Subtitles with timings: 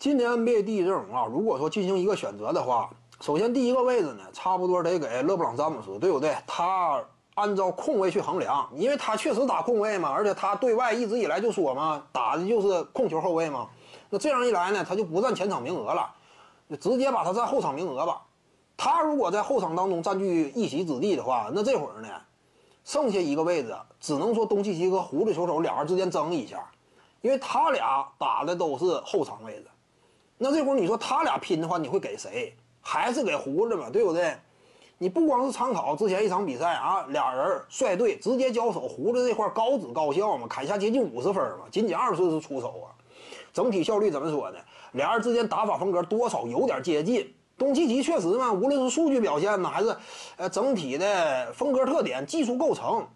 [0.00, 2.88] 今年 NBA 第一阵容啊，如果说进行一个选择的话，
[3.20, 6.34] 首先第一个位置呢，差不多得给勒布朗詹姆斯，对不对？
[6.46, 13.68] 他按照控卫去衡量，因为他确实打控卫嘛，而且他对外一直以来就说嘛，打的就是控球后卫嘛。
[14.08, 16.10] 那这样一来呢，他就不占前场名额了，
[16.70, 18.22] 就直接把他占后场名额吧。
[18.78, 22.08] 他如果在后场当中占据一席之地的话，那这会儿呢，
[22.86, 26.70] 剩下一个位置只能说东契奇和狐狸球手俩人之间争一下，
[27.20, 29.66] 因为他俩打的都是后场位置。
[30.42, 32.54] 那这会儿你说他俩拼的话，你会给谁？
[32.80, 34.34] 还是给胡子嘛，对不对？
[34.96, 42.88] 你不光是参考之前一场比赛啊，俩人率队直接交手，胡子这块高指高效嘛，砍下接近五十分嘛，仅仅二十次出手啊。
[43.52, 44.58] 整体效率怎么说呢？
[44.92, 47.34] 俩人之间打法风格多少有点接近。
[47.58, 49.94] 东契奇确实嘛，无论是数据表现呢，还是
[50.36, 53.06] 呃整体的风格特点、技术构成，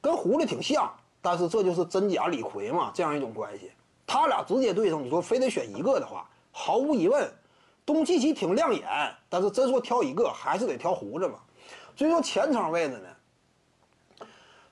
[0.00, 0.92] 跟胡子挺像。
[1.22, 3.70] 但是这就是真假李逵嘛，这样一种关系。
[4.06, 7.28] 他俩直接对上，你说非得选一个的话，毫无疑问，
[7.84, 8.86] 东契奇挺亮眼。
[9.28, 11.34] 但是真说挑一个，还是得挑胡子嘛。
[11.96, 14.26] 所以说前场位置呢，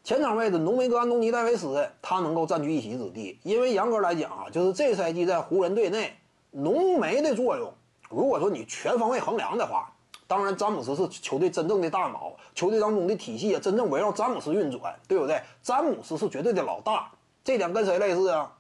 [0.04, 6.16] 前场位置浓眉哥安东尼戴维斯他能够占据一席之地，因为严格来讲啊，就是这赛季在湖人队内，
[6.50, 7.72] 浓眉的作用，
[8.10, 9.90] 如果说你全方位衡量的话，
[10.26, 15.40] 当然詹姆斯是球队真正的大脑，球队当中的体系啊，真正围绕詹姆斯运转，对不对？
[15.62, 17.10] 詹姆斯是绝对的老大，
[17.42, 18.52] 这点跟谁类似啊？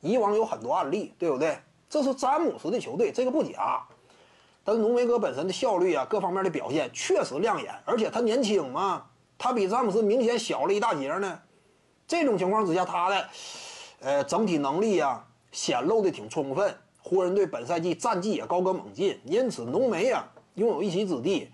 [0.00, 1.58] 以往有很多案例，对不对？
[1.90, 3.82] 这是詹姆斯的球队，这个不假。
[4.62, 9.06] 但是浓眉哥本身的效率啊，各方面的表现确实亮眼，而且他年轻嘛，
[9.38, 11.40] 他比詹姆斯明显小了一大截呢。
[12.06, 13.28] 这种情况之下，他的
[14.00, 16.74] 呃整体能力啊显露的挺充分。
[17.00, 20.26] 湖人队本赛季战绩也高歌猛进，因此浓眉啊
[20.56, 21.48] 拥有一席之地。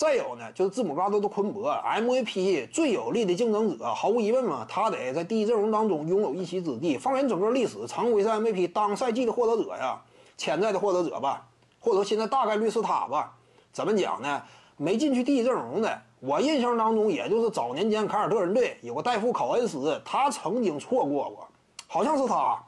[0.00, 6.96] 再有呢，就是字母哥的昆博 MVP 最有力的竞争者，毫无疑问嘛，他得在第一阵容当中拥有一席之地。
[6.96, 10.00] 放眼整个历史，常规赛 MVP 当赛季的获得者呀，
[10.38, 11.46] 潜在的获得者吧，
[11.80, 13.36] 或者说现在大概率是他吧。
[13.74, 14.42] 怎么讲呢？
[14.78, 21.46] 没进去第一阵容的，我印象当中也就是早年间凯尔特人队有个戴夫考恩斯，他曾经错过过，
[21.86, 22.58] 好像是他，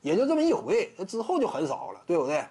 [0.00, 2.42] 也就这么一回，之后就很少了，对不对？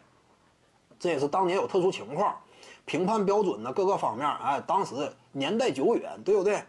[1.02, 2.40] 这也是当年有特殊情况。
[2.86, 6.64] 评判标准呢，各个方面，哎，当时年代久远，对不对？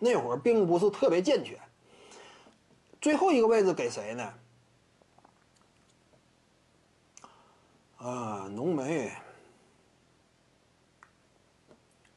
[0.00, 1.56] 那会儿并不是特别健全。
[3.00, 4.32] 最后一个位置给谁呢？
[7.98, 9.12] 啊，浓眉。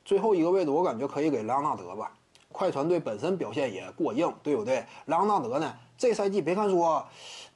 [0.03, 2.11] 最后一个位置，我感觉可以给莱昂纳德吧。
[2.51, 4.85] 快船队本身表现也过硬，对不对？
[5.05, 7.05] 莱昂纳德呢，这赛季别看说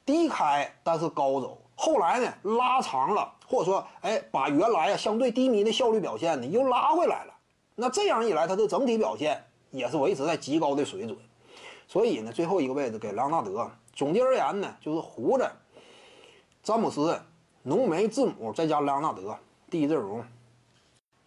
[0.06, 1.62] 低开，但是高走。
[1.80, 7.34] 后来呢，拉长了，或者说，哎，把原来啊相对低迷的效率表现呢又拉回来了。
[7.76, 11.16] 那这样一来，他的整体表现也是维持在极高的水准。
[11.88, 13.70] 所以呢，最后一个位置给莱昂纳德。
[13.94, 15.48] 总结而言呢，就是胡子、
[16.64, 17.22] 詹姆斯、
[17.62, 19.38] 浓眉、字母再加莱昂纳德
[19.70, 20.24] 第一阵容。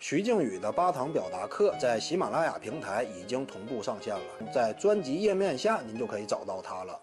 [0.01, 6.99] 徐静宇的八堂表达课在喜马拉雅平台已经同步上线了，在专辑页面下您就可以找到它了。